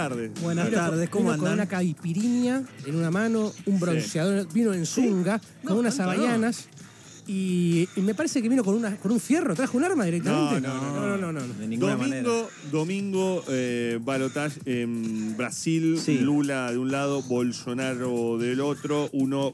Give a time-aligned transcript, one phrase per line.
[0.00, 0.30] tardes.
[0.40, 4.86] Buenas Vino tardes, ¿cómo vino Con una caipirinha en una mano, un bronceador, vino en
[4.86, 6.68] zunga, con unas no.
[7.32, 10.60] Y, y me parece que vino con, una, con un fierro, trajo un arma directamente.
[10.60, 11.54] No, no, no, no, no, no, no.
[11.54, 12.22] De ninguna manera.
[12.28, 16.18] Domingo, domingo eh, balotaje en Brasil, Sí.
[16.18, 19.08] Lula de un lado, Bolsonaro del otro.
[19.12, 19.52] Uno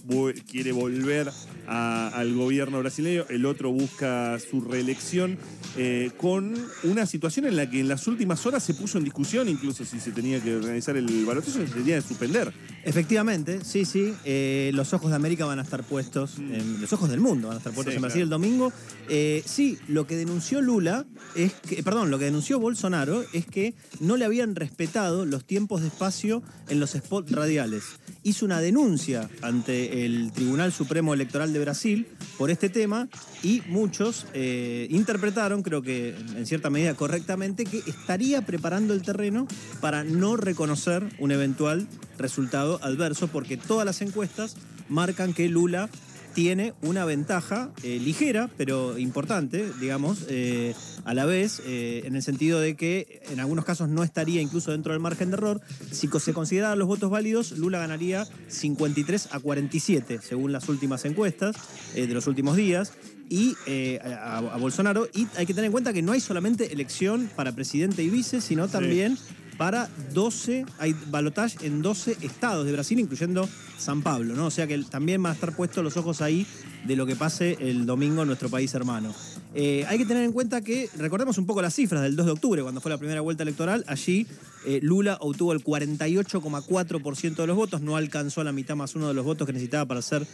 [0.50, 1.30] quiere volver
[1.68, 5.36] a- al gobierno brasileño, el otro busca su reelección,
[5.76, 6.54] eh, con
[6.84, 10.00] una situación en la que en las últimas horas se puso en discusión, incluso si
[10.00, 12.52] se tenía que organizar el balotaje, se tenía que suspender.
[12.88, 14.14] Efectivamente, sí, sí.
[14.24, 17.56] eh, los ojos de América van a estar puestos, en- los ojos del mundo van
[17.56, 18.24] a estar puestos Sí, en Brasil claro.
[18.24, 18.72] el domingo.
[19.08, 21.04] Eh, sí, lo que denunció Lula
[21.34, 25.80] es que, perdón, lo que denunció Bolsonaro es que no le habían respetado los tiempos
[25.82, 27.82] de espacio en los spots radiales.
[28.22, 32.06] Hizo una denuncia ante el Tribunal Supremo Electoral de Brasil
[32.38, 33.08] por este tema
[33.42, 39.46] y muchos eh, interpretaron, creo que en cierta medida correctamente, que estaría preparando el terreno
[39.80, 41.86] para no reconocer un eventual
[42.18, 44.56] resultado adverso, porque todas las encuestas
[44.88, 45.88] marcan que Lula
[46.36, 50.74] tiene una ventaja eh, ligera, pero importante, digamos, eh,
[51.06, 54.70] a la vez, eh, en el sentido de que en algunos casos no estaría incluso
[54.70, 55.62] dentro del margen de error.
[55.90, 61.56] Si se consideraran los votos válidos, Lula ganaría 53 a 47, según las últimas encuestas
[61.94, 62.92] de los últimos días.
[63.30, 65.08] Y eh, a, a Bolsonaro.
[65.14, 68.42] Y hay que tener en cuenta que no hay solamente elección para presidente y vice,
[68.42, 69.16] sino también
[69.56, 73.48] para 12, hay balotaje en 12 estados de Brasil, incluyendo
[73.78, 74.46] San Pablo, ¿no?
[74.46, 76.46] O sea que también van a estar puestos los ojos ahí
[76.84, 79.14] de lo que pase el domingo en nuestro país hermano.
[79.54, 82.32] Eh, hay que tener en cuenta que, recordemos un poco las cifras del 2 de
[82.32, 84.26] octubre, cuando fue la primera vuelta electoral, allí
[84.66, 89.14] eh, Lula obtuvo el 48,4% de los votos, no alcanzó la mitad más uno de
[89.14, 90.26] los votos que necesitaba para ser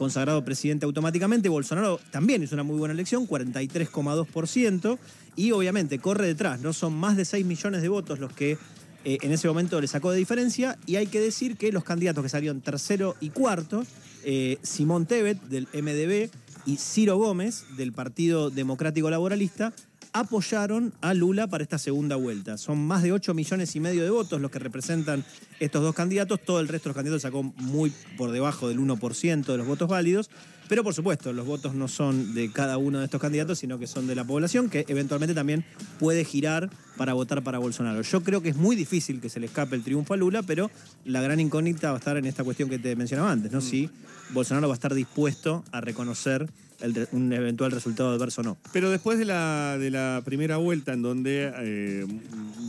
[0.00, 1.50] consagrado presidente automáticamente.
[1.50, 4.98] Bolsonaro también hizo una muy buena elección, 43,2%,
[5.36, 6.72] y obviamente corre detrás, ¿no?
[6.72, 8.56] Son más de 6 millones de votos los que
[9.04, 12.22] eh, en ese momento le sacó de diferencia, y hay que decir que los candidatos
[12.22, 13.84] que salieron tercero y cuarto,
[14.24, 16.30] eh, Simón Tebet del MDB
[16.64, 19.74] y Ciro Gómez del Partido Democrático Laboralista,
[20.12, 22.58] apoyaron a Lula para esta segunda vuelta.
[22.58, 25.24] Son más de 8 millones y medio de votos los que representan
[25.60, 26.40] estos dos candidatos.
[26.44, 29.88] Todo el resto de los candidatos sacó muy por debajo del 1% de los votos
[29.88, 30.30] válidos.
[30.68, 33.88] Pero por supuesto, los votos no son de cada uno de estos candidatos, sino que
[33.88, 35.64] son de la población, que eventualmente también
[35.98, 36.70] puede girar
[37.00, 38.02] para votar para Bolsonaro.
[38.02, 40.70] Yo creo que es muy difícil que se le escape el triunfo a Lula, pero
[41.06, 43.62] la gran incógnita va a estar en esta cuestión que te mencionaba antes, ¿no?
[43.62, 43.88] Si
[44.34, 46.46] Bolsonaro va a estar dispuesto a reconocer
[46.82, 48.58] el un eventual resultado adverso o no.
[48.74, 52.06] Pero después de la, de la primera vuelta, en donde eh,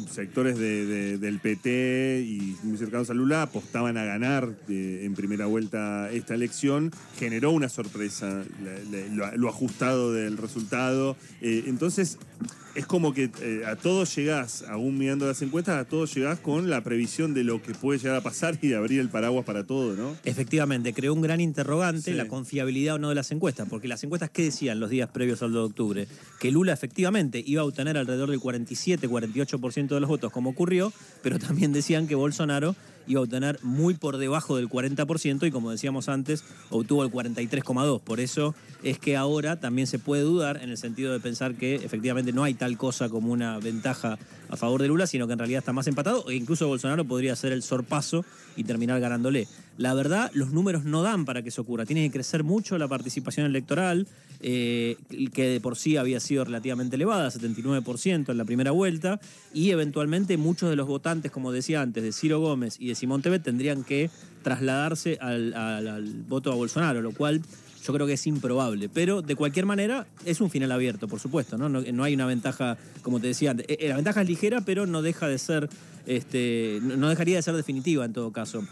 [0.09, 5.13] sectores de- de- del PT y muy cercanos a Lula apostaban a ganar eh, en
[5.13, 11.17] primera vuelta esta elección, generó una sorpresa la- la- lo, lo ajustado del resultado.
[11.41, 12.17] Eh, entonces,
[12.75, 16.69] es como que eh, a todos llegás, aún mirando las encuestas, a todos llegás con
[16.69, 19.65] la previsión de lo que puede llegar a pasar y de abrir el paraguas para
[19.65, 20.15] todo, ¿no?
[20.23, 22.13] Efectivamente, creó un gran interrogante Sí.
[22.13, 25.41] la confiabilidad o no de las encuestas, porque las encuestas, ¿qué decían los días previos
[25.43, 26.07] al 2 de octubre?
[26.39, 31.39] Que Lula efectivamente iba a obtener alrededor del 47-48% de los votos, como ocurrió, pero
[31.39, 32.75] también decían que Bolsonaro
[33.07, 37.99] iba a obtener muy por debajo del 40% y como decíamos antes, obtuvo el 43,2%.
[38.01, 41.75] Por eso es que ahora también se puede dudar en el sentido de pensar que
[41.75, 44.17] efectivamente no hay tal cosa como una ventaja
[44.51, 47.33] a favor de Lula, sino que en realidad está más empatado e incluso Bolsonaro podría
[47.33, 48.25] hacer el sorpaso
[48.55, 49.47] y terminar ganándole.
[49.77, 51.85] La verdad, los números no dan para que eso ocurra.
[51.85, 54.07] Tiene que crecer mucho la participación electoral,
[54.41, 54.97] eh,
[55.33, 59.19] que de por sí había sido relativamente elevada, 79% en la primera vuelta,
[59.53, 63.21] y eventualmente muchos de los votantes, como decía antes, de Ciro Gómez y de Simón
[63.21, 64.09] Tebet tendrían que
[64.43, 67.41] trasladarse al, voto a Bolsonaro, lo cual
[67.85, 68.89] yo creo que es improbable.
[68.89, 71.57] Pero de cualquier manera es un final abierto, por supuesto.
[71.57, 73.65] No, no, no hay una ventaja, como te decía antes.
[73.69, 75.69] Eh, La ventaja es ligera, pero no deja de ser,
[76.05, 78.63] este, no dejaría de ser definitiva en todo caso.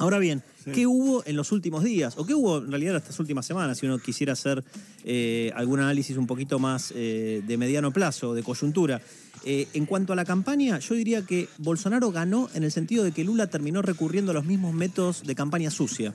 [0.00, 2.14] Ahora bien, ¿qué hubo en los últimos días?
[2.18, 3.78] ¿O qué hubo en realidad estas últimas semanas?
[3.78, 4.62] Si uno quisiera hacer
[5.04, 9.00] eh, algún análisis un poquito más eh, de mediano plazo, de coyuntura.
[9.44, 13.10] Eh, en cuanto a la campaña, yo diría que Bolsonaro ganó en el sentido de
[13.10, 16.14] que Lula terminó recurriendo a los mismos métodos de campaña sucia.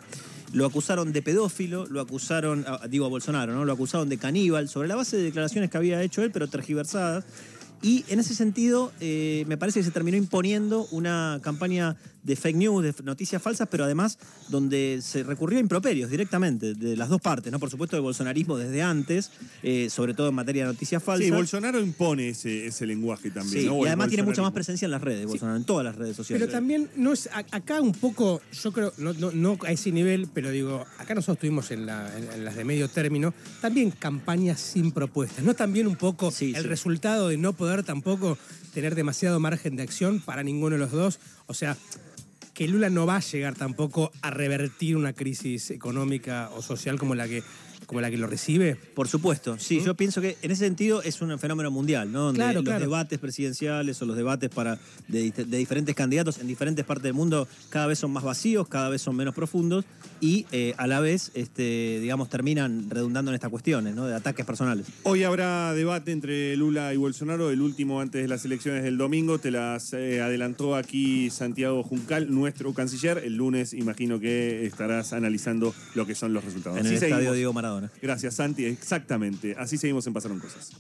[0.53, 3.65] Lo acusaron de pedófilo, lo acusaron, ah, digo a Bolsonaro, ¿no?
[3.65, 7.25] Lo acusaron de caníbal, sobre la base de declaraciones que había hecho él, pero tergiversadas.
[7.83, 12.56] Y en ese sentido, eh, me parece que se terminó imponiendo una campaña de fake
[12.56, 17.19] news, de noticias falsas, pero además donde se recurrió a improperios directamente, de las dos
[17.19, 17.59] partes, ¿no?
[17.59, 19.30] Por supuesto, de bolsonarismo desde antes,
[19.62, 21.25] eh, sobre todo en materia de noticias falsas.
[21.25, 23.63] Sí, Bolsonaro impone ese, ese lenguaje también.
[23.63, 23.74] Sí, ¿no?
[23.74, 25.95] O y el además tiene mucha más presencia en las redes, Bolsonaro, en todas las
[25.97, 26.47] redes sociales.
[26.47, 29.91] Pero también no es a- acá un poco, yo creo, no, no, no a ese
[29.91, 33.91] nivel, pero digo, acá nosotros estuvimos en, la- en- en las de medio término, también
[33.91, 35.56] campañas sin propuestas, ¿no?
[35.56, 36.68] También un poco Sí, el sí.
[36.69, 38.38] resultado de no poder tampoco
[38.75, 41.20] tener demasiado margen de acción para ninguno de los dos.
[41.48, 41.75] O sea,
[42.54, 47.16] que Lula no va a llegar tampoco a revertir una crisis económica o social como
[47.16, 47.42] la que
[47.85, 48.75] como la que lo recibe.
[48.75, 52.24] Por supuesto, sí, yo pienso que en ese sentido es un fenómeno mundial, ¿no?
[52.25, 52.80] Donde Claro, los claro.
[52.80, 54.77] debates presidenciales o los debates para
[55.07, 58.89] de, de diferentes candidatos en diferentes partes del mundo cada vez son más vacíos, cada
[58.89, 59.85] vez son menos profundos
[60.21, 64.06] y eh, a la vez, este, digamos, terminan redundando en estas cuestiones, ¿no?
[64.06, 64.86] De ataques personales.
[65.03, 69.39] Hoy habrá debate entre Lula y Bolsonaro, el último antes de las elecciones del domingo.
[69.39, 73.18] Te las eh, adelantó aquí Santiago Juncal, nuestro canciller.
[73.24, 76.77] El lunes imagino que estarás analizando lo que son los resultados.
[76.79, 77.36] En Así el estadio seguimos.
[77.36, 77.73] Diego Maradona.
[78.02, 78.66] Gracias, Santi.
[78.66, 79.56] Exactamente.
[79.58, 80.72] Así seguimos en Pasaron Cosas.